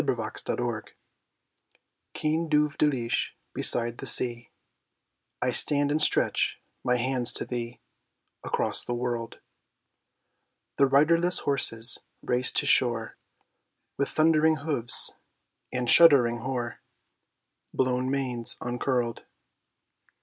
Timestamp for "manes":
18.09-18.57